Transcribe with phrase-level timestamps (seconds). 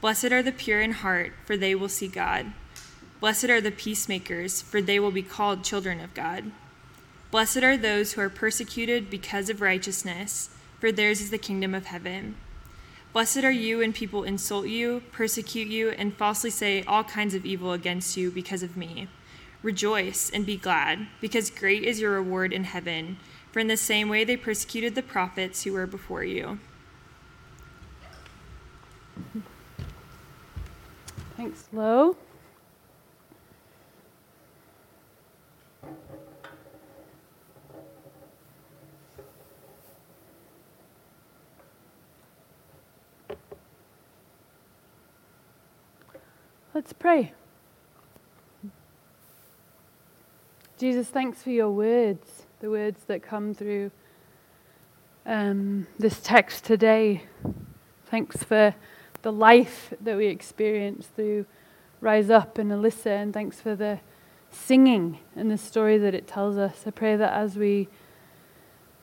[0.00, 2.52] Blessed are the pure in heart, for they will see God.
[3.20, 6.52] Blessed are the peacemakers, for they will be called children of God.
[7.32, 11.86] Blessed are those who are persecuted because of righteousness, for theirs is the kingdom of
[11.86, 12.36] heaven.
[13.12, 17.44] Blessed are you when people insult you, persecute you, and falsely say all kinds of
[17.44, 19.08] evil against you because of me.
[19.62, 23.16] Rejoice and be glad, because great is your reward in heaven,
[23.50, 26.60] for in the same way they persecuted the prophets who were before you.
[31.38, 32.16] Thanks, Lo.
[46.74, 47.32] Let's pray.
[50.76, 53.92] Jesus, thanks for your words, the words that come through
[55.24, 57.22] um, this text today.
[58.06, 58.74] Thanks for
[59.22, 61.46] the life that we experience through
[62.00, 64.00] Rise Up and Alyssa, and thanks for the
[64.50, 66.84] singing and the story that it tells us.
[66.86, 67.88] I pray that as we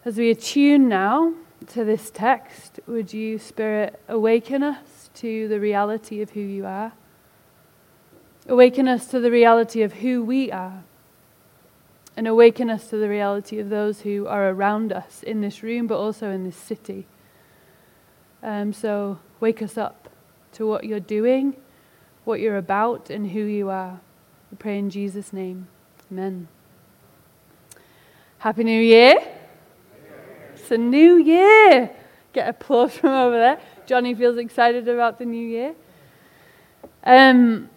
[0.05, 1.33] as we attune now
[1.67, 6.94] to this text, would you, Spirit, awaken us to the reality of who you are?
[8.47, 10.83] Awaken us to the reality of who we are
[12.17, 15.88] and awaken us to the reality of those who are around us in this room,
[15.88, 17.05] but also in this city.
[18.41, 20.09] Um, so, wake us up
[20.53, 21.55] to what you're doing,
[22.23, 24.00] what you're about, and who you are.
[24.52, 25.67] We pray in Jesus' name.
[26.11, 26.47] Amen.
[28.38, 29.16] Happy New Year.
[30.53, 31.91] It's a new year.
[32.34, 33.59] Get applause from over there.
[33.85, 35.75] Johnny feels excited about the new year.
[37.03, 37.69] Um,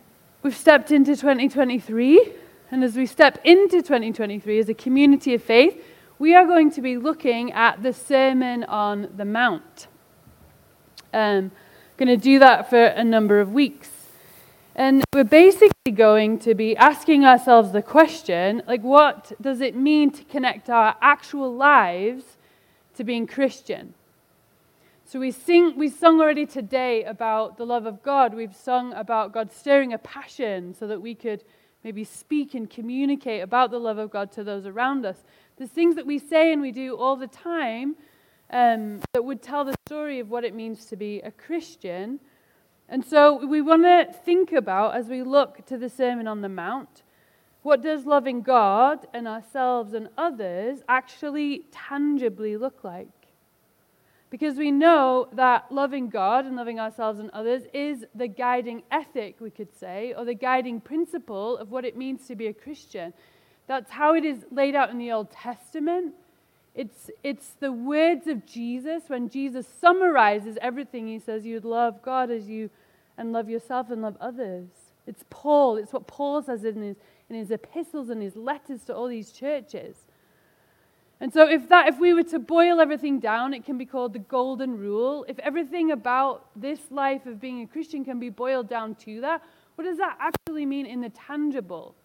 [0.43, 2.33] we've stepped into 2023.
[2.71, 5.83] And as we step into 2023 as a community of faith,
[6.19, 9.87] we are going to be looking at the Sermon on the Mount.
[11.19, 11.51] Um,
[11.97, 13.91] going to do that for a number of weeks.
[14.77, 20.13] And we're basically going to be asking ourselves the question like, what does it mean
[20.13, 22.37] to connect our actual lives
[22.95, 23.95] to being Christian?
[25.07, 28.33] So we sing, we sung already today about the love of God.
[28.33, 31.43] We've sung about God stirring a passion so that we could
[31.83, 35.25] maybe speak and communicate about the love of God to those around us.
[35.57, 37.97] There's things that we say and we do all the time
[38.51, 42.21] um, that would tell the story of what it means to be a Christian.
[42.89, 46.49] And so we want to think about, as we look to the Sermon on the
[46.49, 47.03] Mount,
[47.63, 53.09] what does loving God and ourselves and others actually tangibly look like?
[54.31, 59.37] Because we know that loving God and loving ourselves and others is the guiding ethic,
[59.41, 63.13] we could say, or the guiding principle of what it means to be a Christian.
[63.67, 66.15] That's how it is laid out in the Old Testament.
[66.79, 69.03] It's, it's the words of Jesus.
[69.09, 72.71] When Jesus summarizes everything, he says, You'd love God as you
[73.17, 74.69] and love yourself and love others.
[75.05, 75.77] It's Paul.
[75.77, 76.97] It's what Paul says in his,
[77.29, 79.97] in his epistles and his letters to all these churches.
[81.21, 84.13] And so if that if we were to boil everything down, it can be called
[84.13, 85.27] the golden rule.
[85.27, 89.43] If everything about this life of being a Christian can be boiled down to that,
[89.75, 91.97] what does that actually mean in the tangible?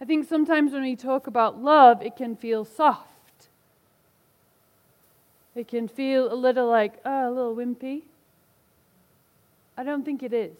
[0.00, 3.17] I think sometimes when we talk about love, it can feel soft.
[5.58, 8.02] It can feel a little like, oh, a little wimpy.
[9.76, 10.56] I don't think it is.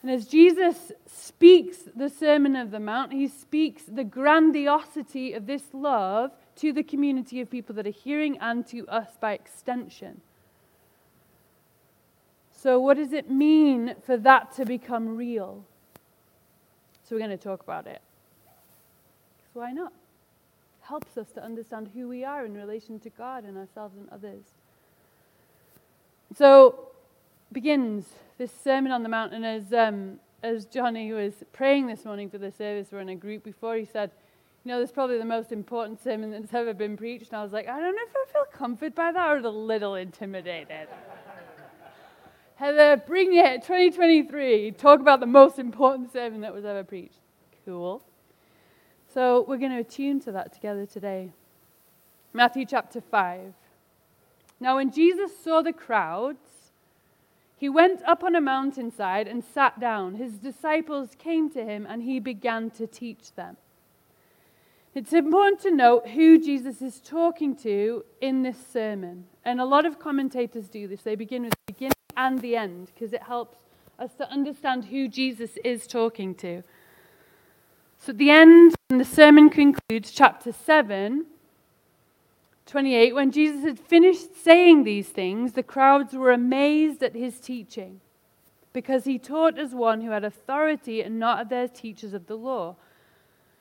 [0.00, 5.64] And as Jesus speaks the Sermon of the Mount, he speaks the grandiosity of this
[5.72, 10.20] love to the community of people that are hearing and to us by extension.
[12.52, 15.64] So, what does it mean for that to become real?
[17.08, 18.00] So, we're going to talk about it.
[19.52, 19.92] So why not?
[20.90, 24.42] Helps us to understand who we are in relation to God and ourselves and others.
[26.36, 26.88] So,
[27.52, 28.06] begins
[28.38, 32.38] this Sermon on the Mount, and as, um, as Johnny was praying this morning for
[32.38, 34.10] the service, we're in a group before, he said,
[34.64, 37.28] You know, this is probably the most important sermon that's ever been preached.
[37.28, 39.48] And I was like, I don't know if I feel comforted by that or a
[39.48, 40.88] little intimidated.
[42.56, 44.72] Heather, bring it, 2023.
[44.72, 47.20] Talk about the most important sermon that was ever preached.
[47.64, 48.02] Cool.
[49.12, 51.30] So we're going to attune to that together today.
[52.32, 53.54] Matthew chapter 5.
[54.60, 56.70] Now, when Jesus saw the crowds,
[57.56, 60.14] He went up on a mountainside and sat down.
[60.14, 63.58] His disciples came to him and he began to teach them.
[64.94, 69.24] It's important to note who Jesus is talking to in this sermon.
[69.44, 71.02] And a lot of commentators do this.
[71.02, 73.58] They begin with the beginning and the end because it helps
[73.98, 76.62] us to understand who Jesus is talking to.
[78.02, 81.26] So at the end, and the sermon concludes, chapter 7,
[82.64, 88.00] 28, when Jesus had finished saying these things, the crowds were amazed at his teaching,
[88.72, 92.36] because he taught as one who had authority and not as their teachers of the
[92.36, 92.74] law.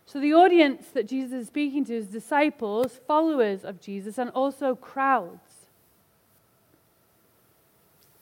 [0.06, 4.74] So the audience that Jesus is speaking to is disciples, followers of Jesus, and also
[4.74, 5.49] crowds.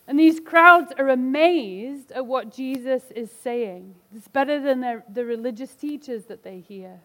[0.08, 3.96] And these crowds are amazed at what Jesus is saying.
[4.16, 7.02] It's better than the, the religious teachers that they hear.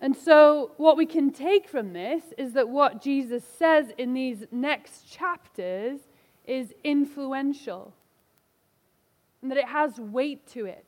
[0.00, 4.44] And so, what we can take from this is that what Jesus says in these
[4.50, 6.00] next chapters
[6.46, 7.92] is influential
[9.42, 10.86] and that it has weight to it.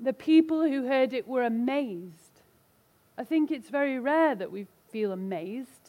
[0.00, 2.42] The people who heard it were amazed.
[3.16, 5.81] I think it's very rare that we feel amazed.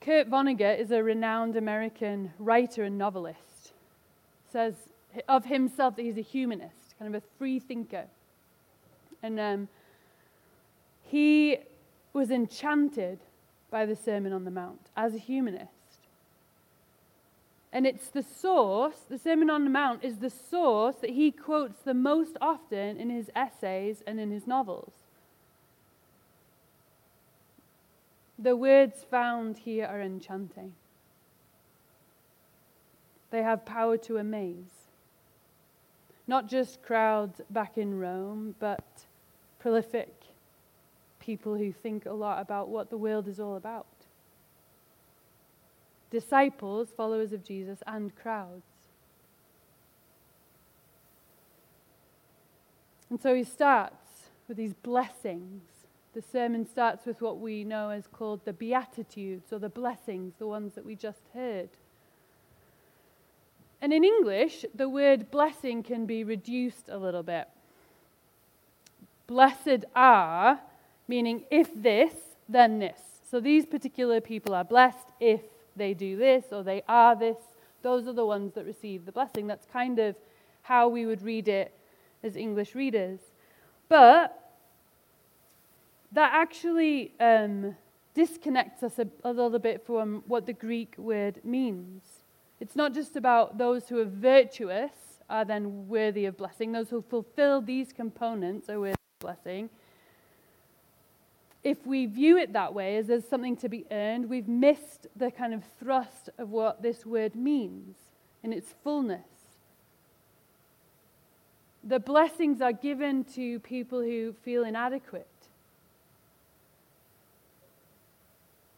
[0.00, 3.72] Kurt Vonnegut is a renowned American writer and novelist.
[4.50, 4.74] Says
[5.28, 8.06] of himself that he's a humanist, kind of a free thinker.
[9.22, 9.68] And um,
[11.02, 11.58] he
[12.14, 13.18] was enchanted
[13.70, 15.68] by the Sermon on the Mount as a humanist.
[17.72, 21.80] And it's the source, the Sermon on the Mount is the source that he quotes
[21.82, 24.92] the most often in his essays and in his novels.
[28.40, 30.72] The words found here are enchanting.
[33.30, 34.80] They have power to amaze
[36.30, 38.84] not just crowds back in Rome, but
[39.58, 40.14] prolific
[41.18, 43.88] people who think a lot about what the world is all about.
[46.12, 48.62] Disciples, followers of Jesus, and crowds.
[53.10, 55.62] And so he starts with these blessings.
[56.12, 60.46] The sermon starts with what we know as called the Beatitudes or the blessings, the
[60.46, 61.68] ones that we just heard.
[63.80, 67.48] And in English, the word blessing can be reduced a little bit.
[69.26, 70.60] Blessed are,
[71.06, 72.14] meaning if this,
[72.48, 73.00] then this.
[73.30, 75.42] So these particular people are blessed if
[75.76, 77.38] they do this or they are this.
[77.82, 79.46] Those are the ones that receive the blessing.
[79.46, 80.16] That's kind of
[80.62, 81.72] how we would read it
[82.24, 83.20] as English readers.
[83.88, 84.49] But
[86.12, 87.76] that actually um,
[88.14, 92.02] disconnects us a, a little bit from what the Greek word means.
[92.58, 94.92] It's not just about those who are virtuous
[95.30, 99.70] are then worthy of blessing, those who fulfill these components are worthy of blessing.
[101.62, 105.30] If we view it that way, as there's something to be earned, we've missed the
[105.30, 107.96] kind of thrust of what this word means
[108.42, 109.26] in its fullness.
[111.84, 115.29] The blessings are given to people who feel inadequate.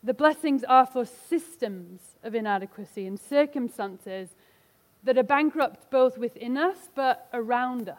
[0.02, 4.30] The blessings are for systems of inadequacy and circumstances
[5.04, 7.96] that are bankrupt both within us but around us.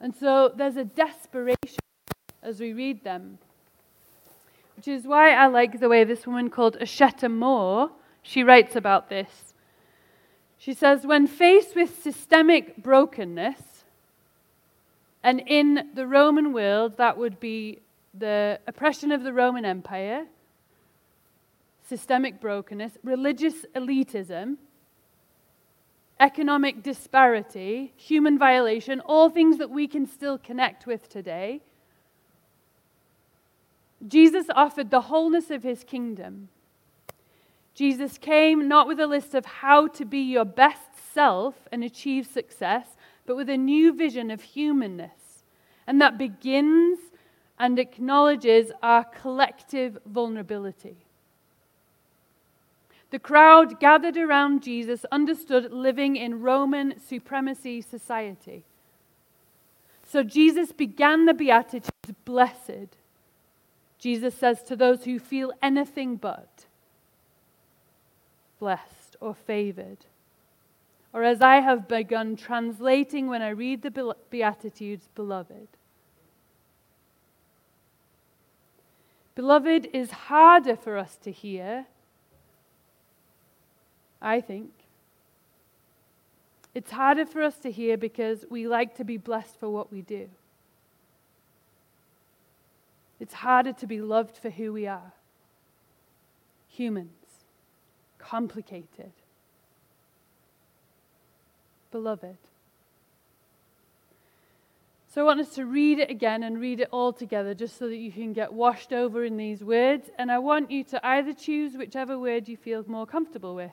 [0.00, 1.80] And so there's a desperation
[2.42, 3.38] as we read them,
[4.76, 7.90] which is why I like the way this woman called Osheta Moore,
[8.22, 9.54] she writes about this.
[10.58, 13.84] She says, when faced with systemic brokenness,
[15.22, 17.80] and in the Roman world that would be
[18.16, 20.26] the oppression of the Roman Empire,
[21.88, 24.56] systemic brokenness, religious elitism,
[26.20, 31.60] economic disparity, human violation, all things that we can still connect with today.
[34.06, 36.48] Jesus offered the wholeness of his kingdom.
[37.74, 42.26] Jesus came not with a list of how to be your best self and achieve
[42.26, 42.86] success,
[43.26, 45.42] but with a new vision of humanness.
[45.86, 46.98] And that begins
[47.58, 50.96] and acknowledges our collective vulnerability.
[53.10, 58.64] The crowd gathered around Jesus understood living in Roman supremacy society.
[60.06, 61.90] So Jesus began the Beatitudes
[62.24, 62.96] blessed.
[63.98, 66.66] Jesus says to those who feel anything but
[68.58, 69.98] blessed or favored.
[71.12, 75.68] Or as I have begun translating when I read the Beatitudes, beloved.
[79.34, 81.86] Beloved is harder for us to hear,
[84.22, 84.70] I think.
[86.74, 90.02] It's harder for us to hear because we like to be blessed for what we
[90.02, 90.28] do.
[93.20, 95.12] It's harder to be loved for who we are
[96.74, 97.44] humans,
[98.18, 99.12] complicated.
[101.92, 102.36] Beloved.
[105.14, 107.86] So I want us to read it again and read it all together just so
[107.86, 110.10] that you can get washed over in these words.
[110.18, 113.70] And I want you to either choose whichever word you feel more comfortable with.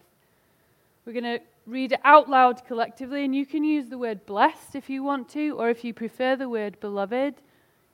[1.04, 4.76] We're going to read it out loud collectively, and you can use the word blessed
[4.76, 7.34] if you want to, or if you prefer the word beloved,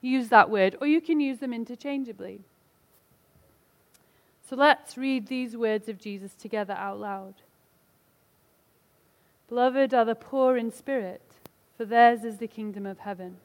[0.02, 2.42] use that word, or you can use them interchangeably.
[4.50, 7.36] So let's read these words of Jesus together out loud.
[9.48, 11.22] Beloved are the poor in spirit
[11.78, 13.38] for theirs is the kingdom of heaven.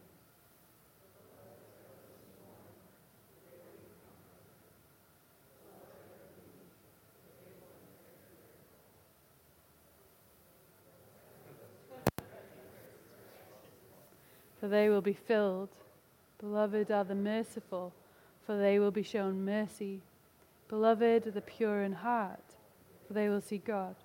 [14.58, 15.68] For they will be filled.
[16.38, 17.92] Beloved are the merciful,
[18.46, 20.00] for they will be shown mercy.
[20.68, 22.54] Beloved are the pure in heart,
[23.06, 23.96] for they will see God.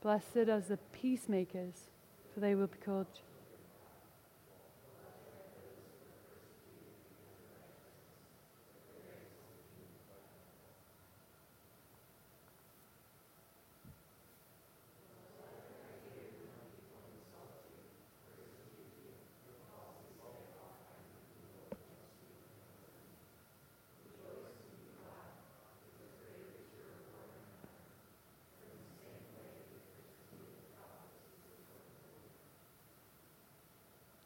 [0.00, 1.90] Blessed are the peacemakers,
[2.32, 3.06] for they will be called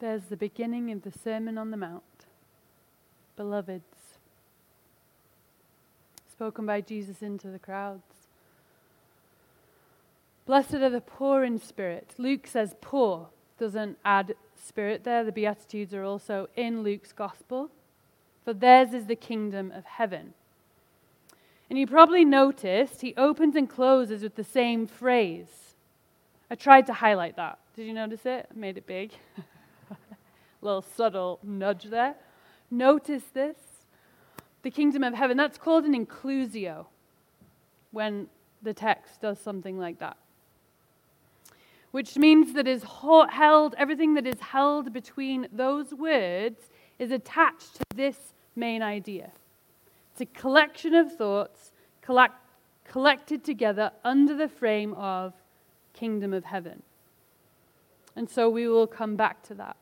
[0.05, 2.03] There's the beginning of the Sermon on the Mount.
[3.35, 4.19] Beloveds,
[6.31, 8.13] spoken by Jesus into the crowds.
[10.45, 12.13] Blessed are the poor in spirit.
[12.19, 15.23] Luke says poor, doesn't add spirit there.
[15.23, 17.71] The Beatitudes are also in Luke's gospel.
[18.43, 20.35] For theirs is the kingdom of heaven.
[21.67, 25.73] And you probably noticed he opens and closes with the same phrase.
[26.51, 27.57] I tried to highlight that.
[27.75, 28.47] Did you notice it?
[28.51, 29.09] I made it big.
[30.65, 32.15] little subtle nudge there.
[32.69, 33.57] Notice this.
[34.63, 36.87] The kingdom of heaven, that's called an inclusio
[37.91, 38.27] when
[38.63, 40.17] the text does something like that.
[41.91, 46.69] Which means that is held, everything that is held between those words
[46.99, 49.31] is attached to this main idea.
[50.11, 52.35] It's a collection of thoughts collect,
[52.85, 55.33] collected together under the frame of
[55.93, 56.81] kingdom of heaven.
[58.15, 59.77] And so we will come back to that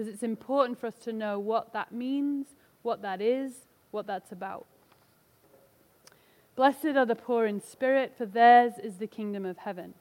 [0.00, 2.46] because it's important for us to know what that means,
[2.80, 3.52] what that is,
[3.90, 4.64] what that's about.
[6.56, 9.92] Blessed are the poor in spirit, for theirs is the kingdom of heaven.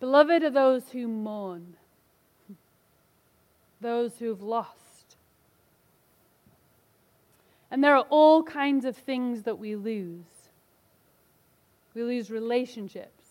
[0.00, 1.76] Beloved are those who mourn,
[3.82, 5.16] those who have lost.
[7.70, 10.48] And there are all kinds of things that we lose.
[11.94, 13.26] We lose relationships,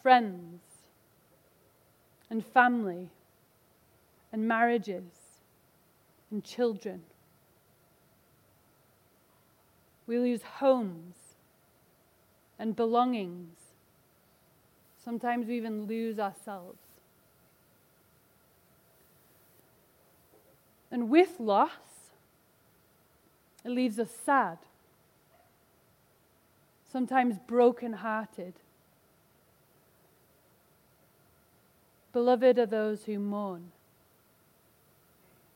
[0.00, 0.60] friends,
[2.30, 3.08] and family
[4.32, 5.04] and marriages
[6.30, 7.02] and children.
[10.06, 11.14] We lose homes
[12.58, 13.58] and belongings.
[15.04, 16.78] Sometimes we even lose ourselves.
[20.90, 21.70] And with loss,
[23.64, 24.58] it leaves us sad,
[26.90, 28.54] sometimes broken-hearted.
[32.12, 33.72] Beloved are those who mourn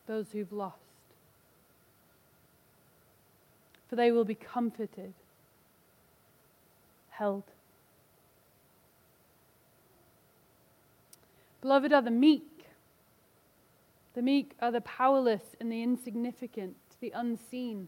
[0.07, 0.77] those who've lost.
[3.89, 5.13] For they will be comforted,
[7.09, 7.43] held.
[11.61, 12.65] Beloved are the meek.
[14.13, 17.87] The meek are the powerless and the insignificant, the unseen.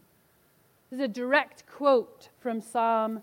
[0.88, 3.20] There's a direct quote from Psalm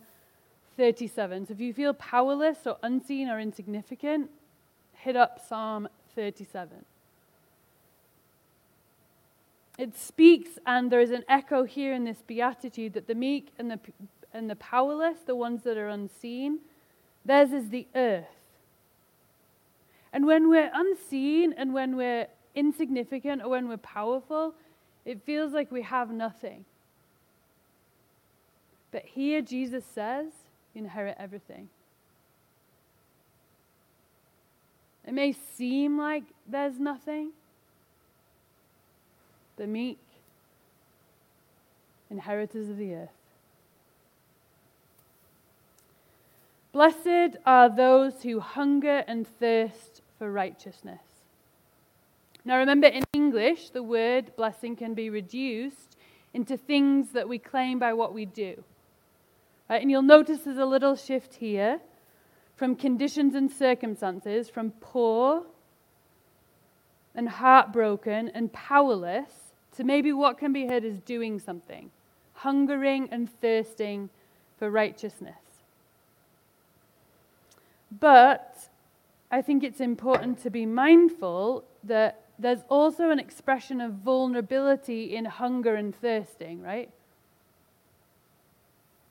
[0.75, 1.47] 37.
[1.47, 4.29] So if you feel powerless or unseen or insignificant,
[4.93, 6.85] hit up Psalm 37
[9.77, 13.69] it speaks, and there is an echo here in this beatitude that the meek and
[13.69, 13.79] the,
[14.33, 16.59] and the powerless, the ones that are unseen,
[17.23, 18.25] theirs is the earth.
[20.11, 24.55] And when we're unseen and when we're insignificant or when we're powerful,
[25.05, 26.65] it feels like we have nothing.
[28.91, 30.25] But here Jesus says,
[30.73, 31.69] you inherit everything.
[35.05, 37.31] It may seem like there's nothing,
[39.57, 39.99] the meek,
[42.09, 43.09] inheritors of the earth.
[46.71, 51.01] Blessed are those who hunger and thirst for righteousness.
[52.45, 55.97] Now remember, in English, the word blessing can be reduced
[56.33, 58.63] into things that we claim by what we do.
[59.69, 59.81] Right?
[59.81, 61.81] And you'll notice there's a little shift here
[62.55, 65.43] from conditions and circumstances, from poor
[67.15, 69.46] and heartbroken and powerless,
[69.77, 71.91] to maybe what can be heard is doing something,
[72.33, 74.09] hungering and thirsting
[74.57, 75.35] for righteousness.
[77.99, 78.69] But
[79.31, 85.25] I think it's important to be mindful that there's also an expression of vulnerability in
[85.25, 86.89] hunger and thirsting, right?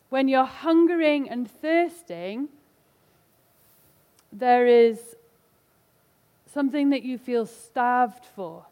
[0.08, 2.48] When you're hungering and thirsting,
[4.32, 5.16] there is
[6.52, 8.66] something that you feel starved for,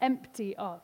[0.00, 0.80] empty of.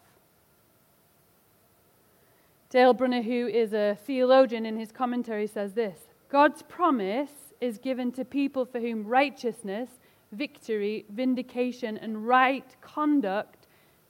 [2.74, 8.10] Dale Bruner, who is a theologian, in his commentary says this God's promise is given
[8.12, 9.90] to people for whom righteousness,
[10.32, 13.68] victory, vindication, and right conduct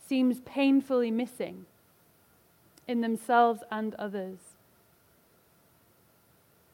[0.08, 1.66] seems painfully missing
[2.88, 4.38] in themselves and others.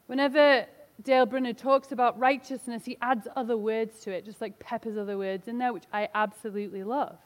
[0.07, 0.65] Whenever
[1.03, 5.17] Dale Bruner talks about righteousness, he adds other words to it, just like peppers other
[5.17, 7.17] words in there, which I absolutely love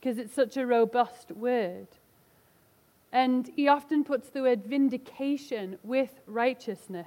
[0.00, 1.88] because it's such a robust word.
[3.12, 7.06] And he often puts the word vindication with righteousness.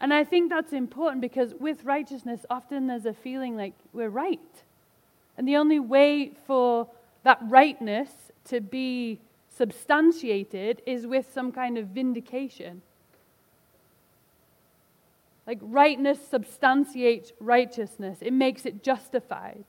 [0.00, 4.40] And I think that's important because with righteousness, often there's a feeling like we're right.
[5.38, 6.88] And the only way for
[7.22, 8.10] that rightness
[8.46, 12.82] to be substantiated is with some kind of vindication.
[15.46, 19.64] Like rightness substantiates righteousness, it makes it justified.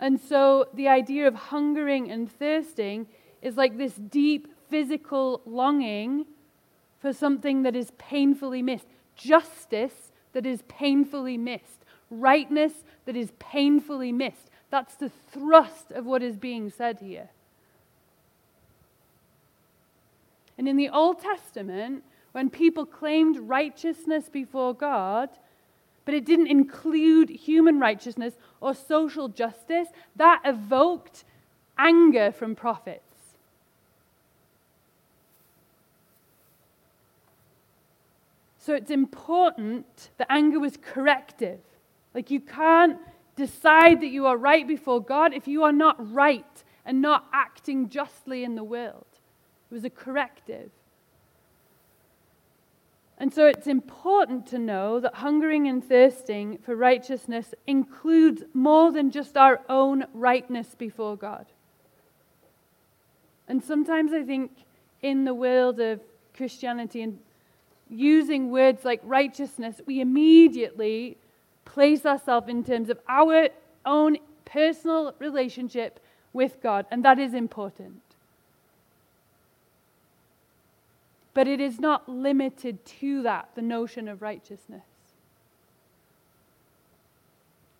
[0.00, 3.06] And so the idea of hungering and thirsting
[3.42, 6.24] is like this deep physical longing
[7.00, 12.72] for something that is painfully missed, justice that is painfully missed, rightness
[13.04, 14.50] that is painfully missed.
[14.70, 17.28] That's the thrust of what is being said here.
[20.56, 25.30] And in the Old Testament, when people claimed righteousness before God,
[26.04, 31.24] but it didn't include human righteousness or social justice, that evoked
[31.78, 33.04] anger from prophets.
[38.58, 41.60] So it's important that anger was corrective.
[42.14, 42.98] Like you can't
[43.34, 47.88] decide that you are right before God if you are not right and not acting
[47.88, 49.06] justly in the world.
[49.70, 50.70] It was a corrective.
[53.20, 59.10] And so it's important to know that hungering and thirsting for righteousness includes more than
[59.10, 61.44] just our own rightness before God.
[63.46, 64.52] And sometimes I think
[65.02, 66.00] in the world of
[66.34, 67.18] Christianity and
[67.90, 71.18] using words like righteousness, we immediately
[71.66, 73.48] place ourselves in terms of our
[73.84, 76.00] own personal relationship
[76.32, 78.00] with God, and that is important.
[81.32, 84.82] But it is not limited to that, the notion of righteousness.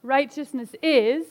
[0.02, 1.26] Righteousness is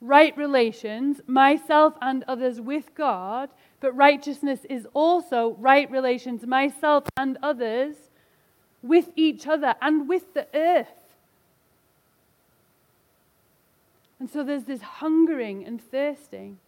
[0.00, 7.38] right relations, myself and others with God, but righteousness is also right relations, myself and
[7.42, 7.96] others
[8.82, 10.86] with each other and with the earth.
[14.18, 16.58] And so there's this hungering and thirsting.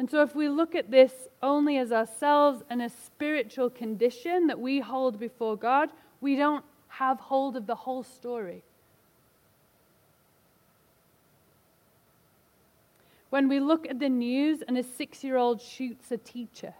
[0.00, 4.58] And so, if we look at this only as ourselves and a spiritual condition that
[4.58, 5.90] we hold before God,
[6.22, 8.64] we don't have hold of the whole story.
[13.28, 16.72] When we look at the news and a six year old shoots a teacher,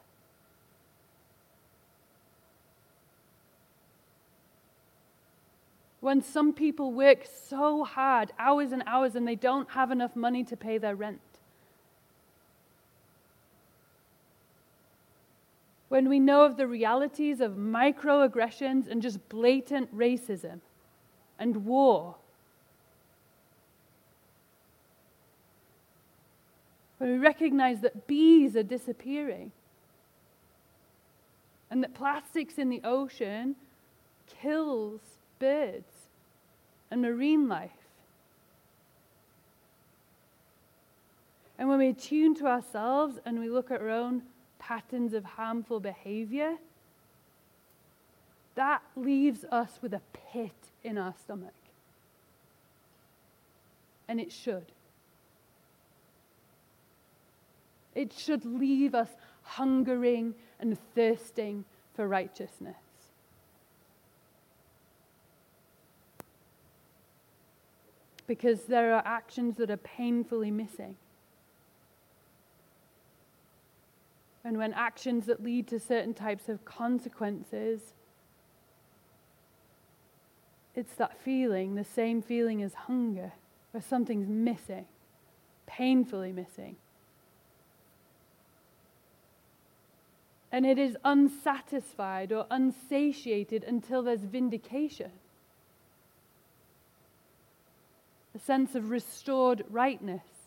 [6.01, 10.43] when some people work so hard, hours and hours, and they don't have enough money
[10.45, 11.30] to pay their rent.
[15.91, 20.61] When we know of the realities of microaggressions and just blatant racism
[21.37, 22.15] and war.
[26.99, 29.51] When we recognize that bees are disappearing
[31.71, 33.57] and that plastics in the ocean
[34.41, 35.01] kills
[35.41, 35.91] birds
[36.89, 37.71] and marine life.
[41.59, 44.23] And when we tune to ourselves and we look at our own
[44.61, 46.57] patterns of harmful behavior,
[48.55, 50.53] that leaves us with a pit
[50.85, 51.55] in our stomach.
[54.07, 54.67] And it should.
[57.95, 59.09] It should leave us
[59.43, 61.65] hungering and thirsting
[61.97, 62.77] for righteousness.
[68.31, 70.95] because there are actions that are painfully missing.
[74.51, 77.95] And when actions that lead to certain types of consequences,
[80.75, 83.31] it's that feeling, the same feeling as hunger,
[83.71, 84.87] where something's missing,
[85.67, 86.75] painfully missing.
[90.51, 95.13] And it is unsatisfied or unsatiated until there's vindication.
[98.35, 100.40] A sense of restored rightness.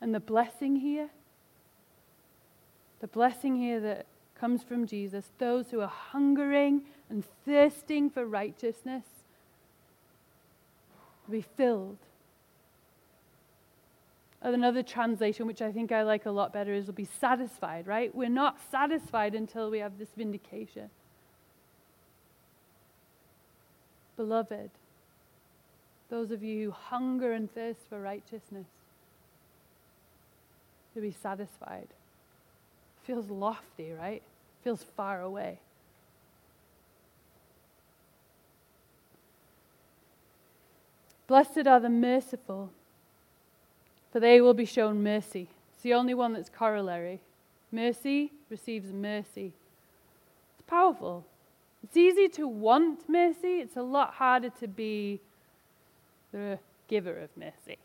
[0.00, 1.10] And the blessing here,
[3.00, 4.06] the blessing here that
[4.38, 9.04] comes from Jesus, those who are hungering and thirsting for righteousness
[11.30, 11.98] be filled.
[14.40, 18.14] Another translation, which I think I like a lot better, is will be satisfied, right?
[18.14, 20.90] We're not satisfied until we have this vindication.
[24.16, 24.70] Beloved,
[26.08, 28.66] those of you who hunger and thirst for righteousness,
[30.98, 31.86] to be satisfied.
[33.04, 34.22] Feels lofty, right?
[34.64, 35.60] Feels far away.
[41.28, 42.70] Blessed are the merciful,
[44.12, 45.48] for they will be shown mercy.
[45.74, 47.20] It's the only one that's corollary.
[47.70, 49.52] Mercy receives mercy.
[50.58, 51.24] It's powerful.
[51.84, 55.20] It's easy to want mercy, it's a lot harder to be
[56.32, 56.58] the
[56.88, 57.78] giver of mercy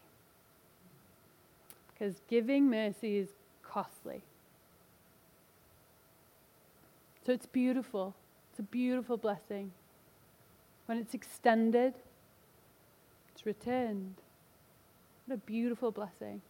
[2.03, 3.29] because giving mercy is
[3.61, 4.23] costly.
[7.25, 8.13] So it's beautiful.
[8.49, 9.71] It's a beautiful blessing.
[10.85, 11.93] When it's extended,
[13.31, 14.15] it's returned.
[15.25, 16.41] What a beautiful blessing.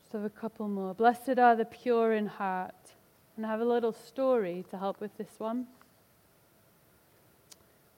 [0.00, 0.94] Just have a couple more.
[0.94, 2.94] Blessed are the pure in heart.
[3.36, 5.66] And I have a little story to help with this one.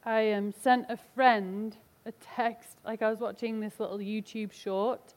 [0.05, 5.15] I um, sent a friend a text, like I was watching this little YouTube short,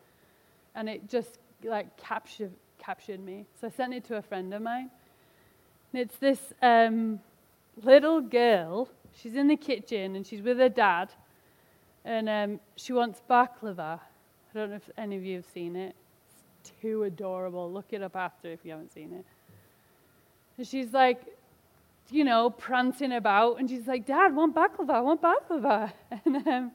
[0.75, 3.45] and it just like captured captured me.
[3.62, 4.89] So I sent it to a friend of mine.
[5.93, 7.19] And it's this um,
[7.84, 8.89] little girl.
[9.15, 11.10] She's in the kitchen and she's with her dad,
[12.06, 13.99] and um, she wants baklava.
[13.99, 15.95] I don't know if any of you have seen it.
[16.62, 17.71] It's too adorable.
[17.71, 19.25] Look it up after if you haven't seen it.
[20.58, 21.21] And she's like,
[22.10, 25.04] you know, prancing about, and she's like, "Dad, want baklava?
[25.04, 25.91] Want baklava?"
[26.25, 26.71] And um,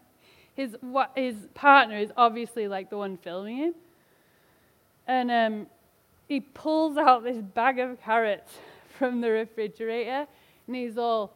[0.54, 3.74] his what his partner is obviously like the one filming him,
[5.06, 5.66] and um,
[6.28, 8.52] he pulls out this bag of carrots
[8.98, 10.26] from the refrigerator,
[10.66, 11.32] and he's all,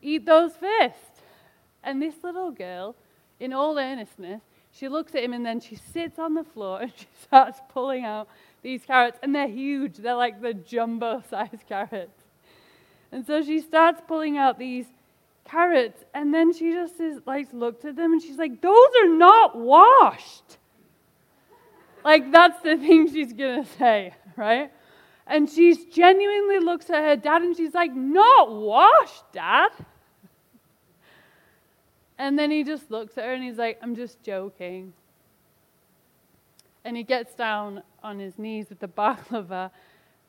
[0.00, 1.22] "Eat those first.
[1.82, 2.94] And this little girl,
[3.38, 6.92] in all earnestness, she looks at him and then she sits on the floor and
[6.96, 8.28] she starts pulling out
[8.62, 9.96] these carrots, and they're huge.
[9.96, 12.24] They're like the jumbo-sized carrots.
[13.10, 14.86] And so she starts pulling out these
[15.50, 16.04] carrots.
[16.14, 19.56] And then she just is, like looked at them and she's like, those are not
[19.56, 20.58] washed.
[22.04, 24.70] like that's the thing she's gonna say, right?
[25.26, 29.70] And she genuinely looks at her dad and she's like, not washed, dad.
[32.18, 34.92] And then he just looks at her and he's like, I'm just joking.
[36.84, 39.70] And he gets down on his knees with the baklava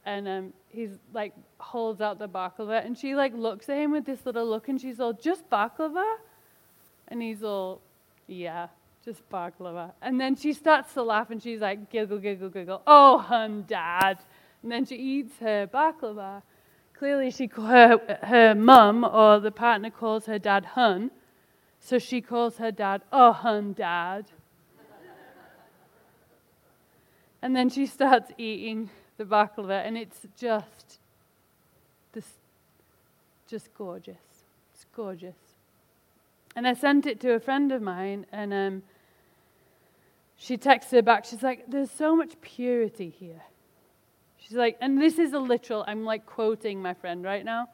[0.05, 4.05] and um, he's like holds out the baklava and she like looks at him with
[4.05, 6.15] this little look and she's all just baklava?
[7.07, 7.81] And he's all
[8.27, 8.67] yeah
[9.03, 9.91] just baklava.
[10.01, 12.81] And then she starts to laugh and she's like giggle giggle giggle.
[12.87, 14.19] Oh hun dad.
[14.63, 16.41] And then she eats her baklava.
[16.93, 21.11] Clearly she her, her mum or the partner calls her dad hun.
[21.79, 24.25] So she calls her dad oh hun dad.
[27.41, 30.97] And then she starts eating the baklava, and it's just
[32.11, 32.25] this,
[33.47, 34.15] just gorgeous.
[34.73, 35.35] It's gorgeous.
[36.55, 38.83] And I sent it to a friend of mine, and um,
[40.37, 41.25] she texted her back.
[41.25, 43.43] She's like, "There's so much purity here."
[44.39, 45.85] She's like, and this is a literal.
[45.87, 47.69] I'm like quoting my friend right now.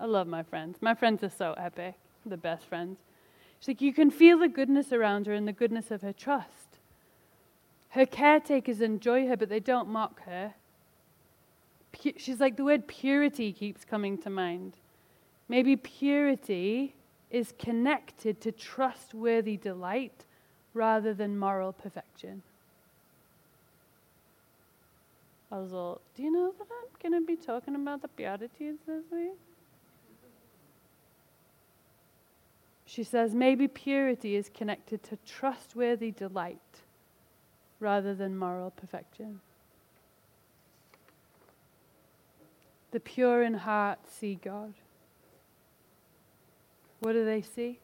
[0.00, 0.78] I love my friends.
[0.80, 1.94] My friends are so epic.
[2.24, 2.98] The best friends.
[3.60, 6.78] She's like, you can feel the goodness around her and the goodness of her trust.
[7.90, 10.54] Her caretakers enjoy her, but they don't mock her
[12.02, 14.74] pu- she's like, the word purity keeps coming to mind.
[15.48, 16.94] Maybe purity
[17.30, 20.24] is connected to trustworthy delight
[20.74, 22.42] rather than moral perfection.
[25.50, 28.80] I was all, do you know that I'm going to be talking about the Beatitudes
[28.86, 29.38] this week?
[32.84, 36.58] She says, maybe purity is connected to trustworthy delight
[37.78, 39.40] rather than moral perfection.
[42.96, 44.72] The pure in heart see God.
[47.00, 47.78] What do they see?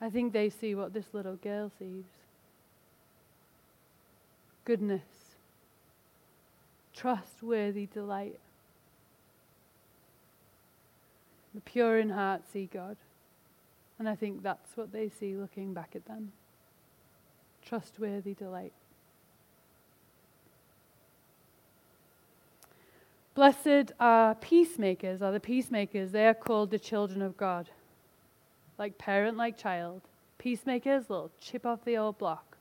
[0.00, 2.06] I think they see what this little girl sees
[4.64, 5.02] goodness,
[6.94, 8.40] trustworthy delight.
[11.54, 12.96] The pure in heart see God.
[13.98, 16.32] And I think that's what they see looking back at them
[17.66, 18.72] trustworthy delight.
[23.38, 26.10] Blessed are peacemakers, are the peacemakers.
[26.10, 27.70] They are called the children of God.
[28.78, 30.00] Like parent, like child.
[30.38, 32.56] Peacemakers, little chip off the old block.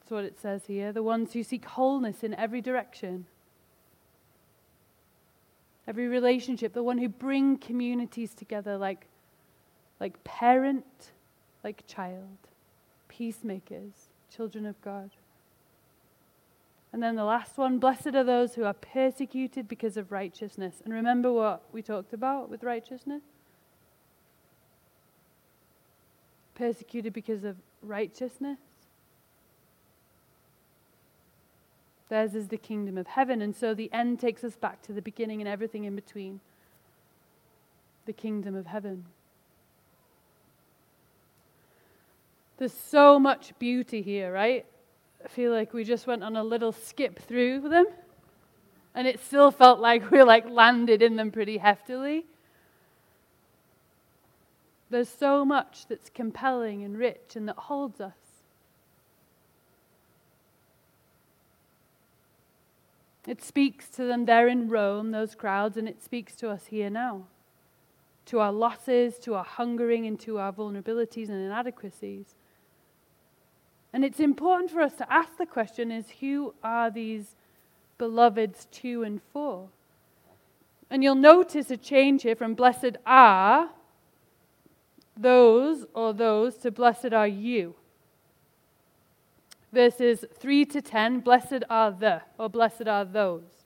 [0.00, 0.90] That's what it says here.
[0.90, 3.26] The ones who seek wholeness in every direction.
[5.86, 9.06] Every relationship, the one who bring communities together like,
[10.00, 11.12] like parent,
[11.62, 12.38] like child.
[13.06, 15.10] Peacemakers, children of God.
[16.92, 20.76] And then the last one blessed are those who are persecuted because of righteousness.
[20.84, 23.22] And remember what we talked about with righteousness?
[26.54, 28.58] Persecuted because of righteousness.
[32.08, 33.42] Theirs is the kingdom of heaven.
[33.42, 36.40] And so the end takes us back to the beginning and everything in between
[38.06, 39.04] the kingdom of heaven.
[42.56, 44.64] There's so much beauty here, right?
[45.24, 47.86] I feel like we just went on a little skip through them,
[48.94, 52.24] and it still felt like we like landed in them pretty heftily.
[54.90, 58.14] There's so much that's compelling and rich and that holds us.
[63.26, 66.88] It speaks to them there in Rome, those crowds, and it speaks to us here
[66.88, 67.24] now.
[68.26, 72.34] To our losses, to our hungering, and to our vulnerabilities and inadequacies.
[73.98, 77.34] And it's important for us to ask the question is who are these
[77.98, 79.70] beloveds two and four?
[80.88, 83.70] And you'll notice a change here from blessed are
[85.16, 87.74] those or those to blessed are you.
[89.72, 93.64] Verses 3 to 10, blessed are the or blessed are those.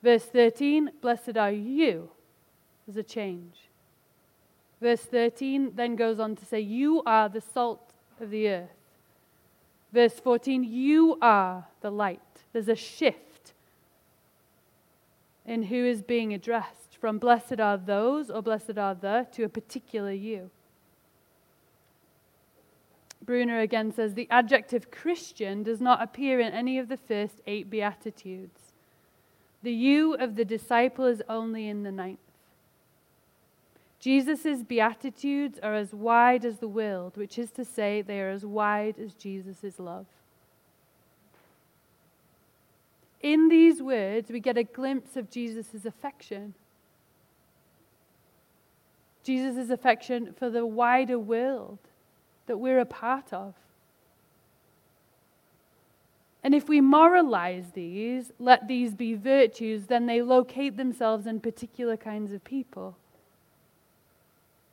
[0.00, 2.08] Verse 13, blessed are you.
[2.86, 3.66] There's a change.
[4.80, 8.77] Verse 13 then goes on to say, You are the salt of the earth.
[9.92, 12.20] Verse 14, you are the light.
[12.52, 13.54] There's a shift
[15.46, 19.48] in who is being addressed from blessed are those or blessed are the to a
[19.48, 20.50] particular you.
[23.22, 27.68] Bruner again says the adjective Christian does not appear in any of the first eight
[27.68, 28.72] Beatitudes.
[29.62, 32.18] The you of the disciple is only in the ninth.
[34.00, 38.46] Jesus' beatitudes are as wide as the world, which is to say, they are as
[38.46, 40.06] wide as Jesus' love.
[43.20, 46.54] In these words, we get a glimpse of Jesus' affection.
[49.24, 51.78] Jesus' affection for the wider world
[52.46, 53.54] that we're a part of.
[56.44, 61.96] And if we moralize these, let these be virtues, then they locate themselves in particular
[61.96, 62.96] kinds of people.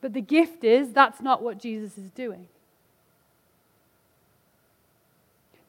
[0.06, 2.46] But the gift is that's not what Jesus is doing.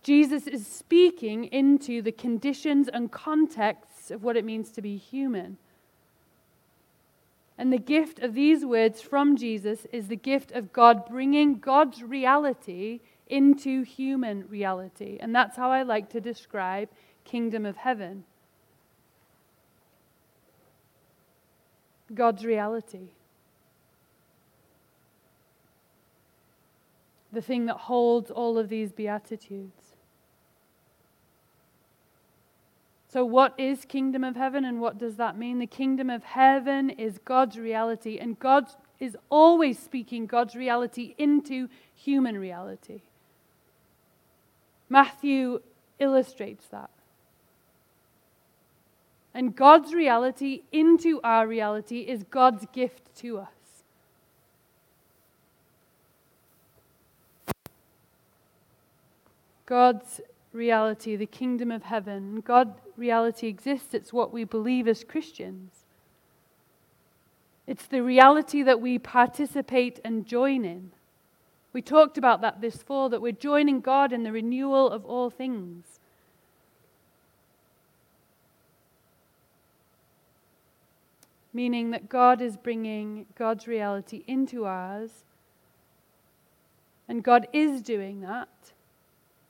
[0.03, 5.57] Jesus is speaking into the conditions and contexts of what it means to be human.
[7.57, 12.03] And the gift of these words from Jesus is the gift of God bringing God's
[12.03, 15.17] reality into human reality.
[15.19, 16.91] And that's how I like to describe
[17.25, 18.25] kingdom of heaven.
[22.13, 23.13] God's reality.
[27.37, 29.83] The thing that holds all of these Beatitudes.
[33.13, 35.59] So, what is kingdom of heaven and what does that mean?
[35.59, 38.69] The kingdom of heaven is God's reality, and God
[38.99, 43.03] is always speaking God's reality into human reality.
[44.89, 45.61] Matthew
[45.99, 46.91] illustrates that.
[49.35, 53.56] And God's reality into our reality is God's gift to us.
[59.67, 60.21] God's
[60.53, 62.41] reality, the kingdom of heaven.
[62.41, 63.93] God reality exists.
[63.93, 65.73] It's what we believe as Christians.
[67.67, 70.93] It's the reality that we participate and join in.
[71.73, 75.31] We talked about that this fall, that we're joining God in the renewal of all
[75.31, 75.99] things.
[81.53, 85.25] Meaning that God is bringing God's reality into ours,
[87.09, 88.49] and God is doing that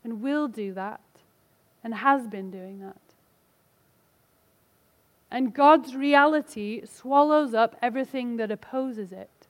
[0.07, 1.01] and will do that
[1.83, 3.01] and has been doing that.
[5.33, 9.49] And God's reality swallows up everything that opposes it.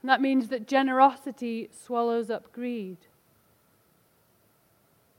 [0.00, 2.98] And that means that generosity swallows up greed.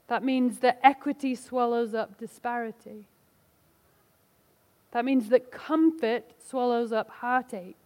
[0.06, 3.04] That means that equity swallows up disparity.
[4.92, 7.76] That means that comfort swallows up heartache.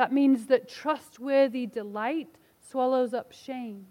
[0.00, 2.30] That means that trustworthy delight
[2.66, 3.84] swallows up shame.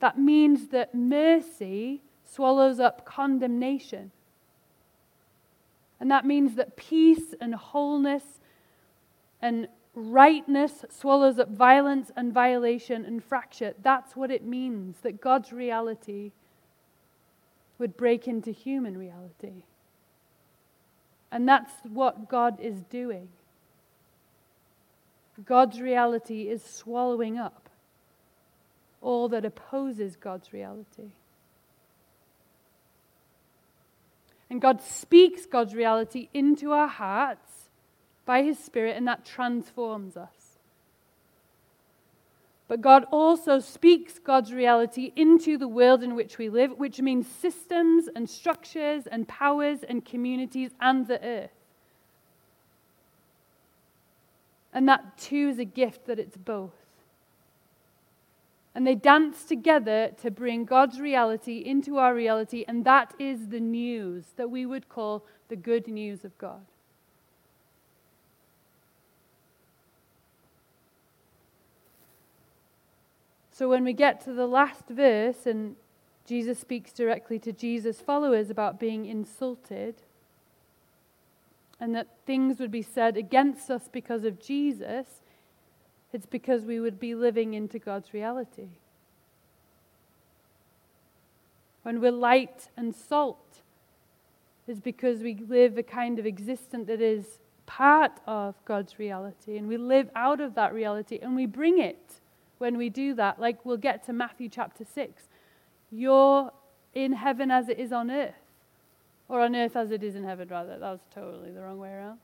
[0.00, 4.10] That means that mercy swallows up condemnation.
[6.00, 8.40] And that means that peace and wholeness
[9.42, 13.74] and rightness swallows up violence and violation and fracture.
[13.82, 16.32] That's what it means that God's reality
[17.78, 19.64] would break into human reality.
[21.30, 23.28] And that's what God is doing.
[25.44, 27.68] God's reality is swallowing up
[29.00, 31.12] all that opposes God's reality.
[34.50, 37.68] And God speaks God's reality into our hearts
[38.24, 40.58] by His Spirit, and that transforms us.
[42.66, 47.26] But God also speaks God's reality into the world in which we live, which means
[47.26, 51.57] systems and structures and powers and communities and the earth.
[54.78, 56.70] And that too is a gift that it's both.
[58.76, 63.58] And they dance together to bring God's reality into our reality, and that is the
[63.58, 66.64] news that we would call the good news of God.
[73.50, 75.74] So when we get to the last verse, and
[76.24, 79.96] Jesus speaks directly to Jesus' followers about being insulted,
[81.80, 85.06] and that things would be said against us because of Jesus,
[86.12, 88.68] it's because we would be living into God's reality.
[91.82, 93.62] When we're light and salt,
[94.66, 99.68] it's because we live a kind of existence that is part of God's reality, and
[99.68, 102.20] we live out of that reality, and we bring it
[102.58, 103.40] when we do that.
[103.40, 105.22] Like we'll get to Matthew chapter 6.
[105.90, 106.52] You're
[106.94, 108.34] in heaven as it is on earth.
[109.28, 110.78] Or on earth as it is in heaven, rather.
[110.78, 112.18] That was totally the wrong way around.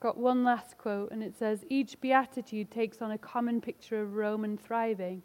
[0.00, 4.14] Got one last quote, and it says Each beatitude takes on a common picture of
[4.14, 5.22] Roman thriving,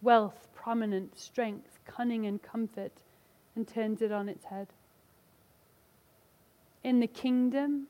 [0.00, 3.02] wealth, prominence, strength, cunning, and comfort,
[3.54, 4.68] and turns it on its head.
[6.82, 7.86] In the kingdom,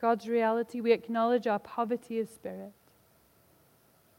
[0.00, 2.72] God's reality, we acknowledge our poverty of spirit.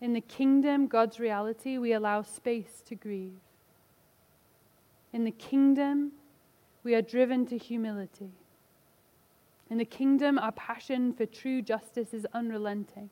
[0.02, 3.40] In the kingdom, God's reality, we allow space to grieve.
[5.12, 6.14] In the kingdom,
[6.84, 8.32] we are driven to humility.
[9.70, 13.10] In the kingdom, our passion for true justice is unrelenting.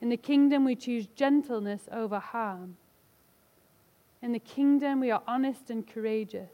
[0.00, 2.76] In the kingdom, we choose gentleness over harm.
[4.22, 6.50] In the kingdom, we are honest and courageous.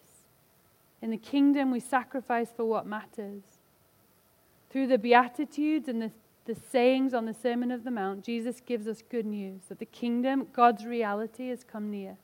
[1.00, 3.42] In the kingdom, we sacrifice for what matters.
[4.70, 6.10] Through the Beatitudes and the,
[6.44, 9.86] the sayings on the Sermon of the Mount, Jesus gives us good news that the
[9.86, 12.16] kingdom, God's reality, has come near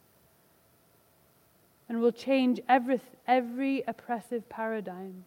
[1.88, 5.24] and will change every, every oppressive paradigm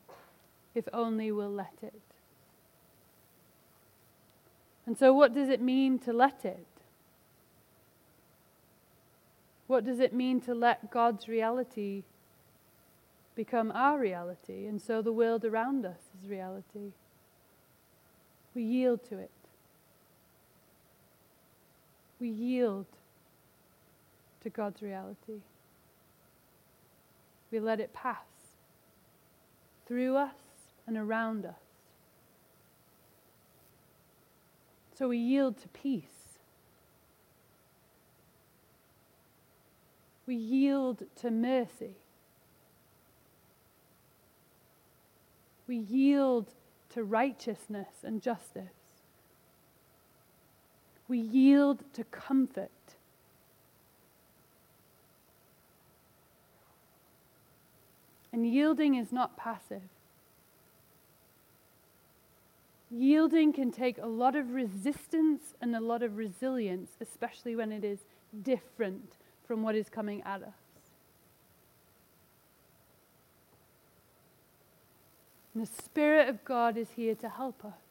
[0.76, 2.02] if only we'll let it.
[4.86, 6.66] And so, what does it mean to let it?
[9.68, 12.04] What does it mean to let God's reality
[13.36, 16.92] become our reality and so the world around us is reality?
[18.54, 19.32] We yield to it.
[22.20, 22.86] We yield
[24.44, 25.42] to God's reality.
[27.52, 28.18] We let it pass
[29.88, 30.36] through us
[30.88, 31.56] and around us.
[34.98, 36.38] So we yield to peace.
[40.28, 41.96] We yield to mercy.
[45.68, 46.52] We yield
[46.94, 48.74] to righteousness and justice.
[51.08, 52.72] We yield to comfort.
[58.32, 59.82] And yielding is not passive.
[62.90, 67.84] Yielding can take a lot of resistance and a lot of resilience, especially when it
[67.84, 68.00] is
[68.42, 69.14] different
[69.46, 70.61] from what is coming at us.
[75.54, 77.82] And the Spirit of God is here to help us,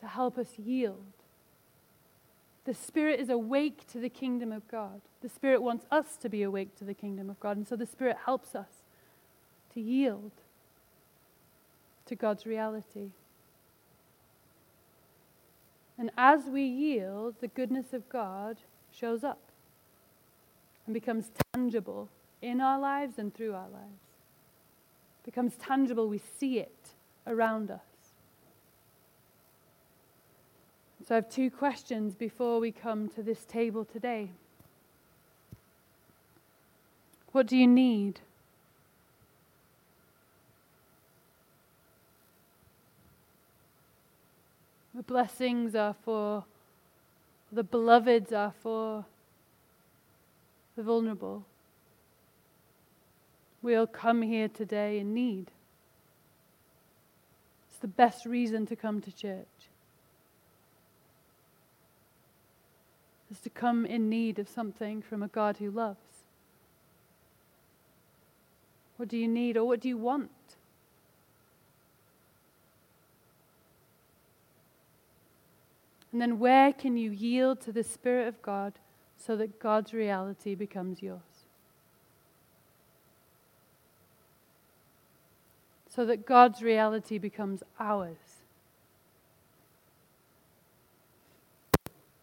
[0.00, 1.12] to help us yield.
[2.64, 5.00] The Spirit is awake to the kingdom of God.
[5.22, 7.56] The Spirit wants us to be awake to the kingdom of God.
[7.56, 8.68] And so the Spirit helps us
[9.74, 10.30] to yield
[12.06, 13.10] to God's reality.
[15.98, 18.58] And as we yield, the goodness of God
[18.92, 19.40] shows up
[20.86, 22.08] and becomes tangible
[22.40, 24.09] in our lives and through our lives.
[25.30, 26.88] Becomes tangible, we see it
[27.24, 27.78] around us.
[31.06, 34.30] So I have two questions before we come to this table today.
[37.30, 38.18] What do you need?
[44.96, 46.42] The blessings are for,
[47.52, 49.04] the beloveds are for
[50.74, 51.44] the vulnerable.
[53.62, 55.50] We'll come here today in need.
[57.68, 59.46] It's the best reason to come to church.
[63.30, 65.98] Is to come in need of something from a God who loves.
[68.96, 70.30] What do you need or what do you want?
[76.12, 78.74] And then where can you yield to the Spirit of God
[79.16, 81.29] so that God's reality becomes yours?
[85.90, 88.16] So that God's reality becomes ours.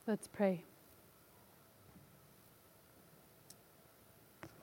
[0.08, 0.64] Let's pray.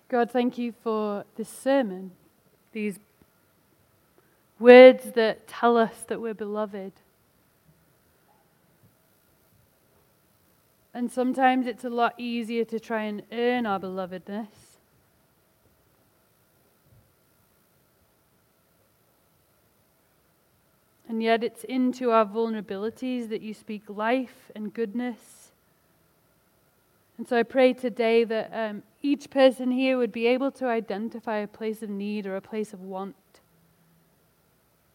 [0.08, 2.12] God, thank you for this sermon,
[2.72, 2.98] these
[4.58, 6.92] words that tell us that we're beloved.
[10.94, 14.46] And sometimes it's a lot easier to try and earn our belovedness.
[21.14, 25.52] And yet it's into our vulnerabilities that you speak life and goodness.
[27.16, 31.36] And so I pray today that um, each person here would be able to identify
[31.36, 33.14] a place of need or a place of want.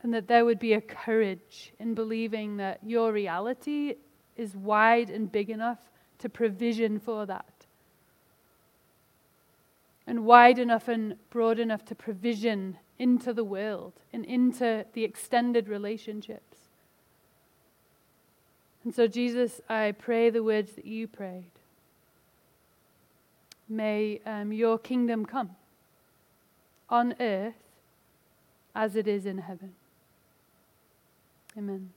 [0.03, 3.93] And that there would be a courage in believing that your reality
[4.35, 5.79] is wide and big enough
[6.17, 7.65] to provision for that.
[10.05, 15.67] And wide enough and broad enough to provision into the world and into the extended
[15.67, 16.57] relationships.
[18.83, 21.51] And so, Jesus, I pray the words that you prayed.
[23.67, 25.51] May um, your kingdom come
[26.89, 27.53] on earth
[28.75, 29.73] as it is in heaven.
[31.57, 31.91] Amen.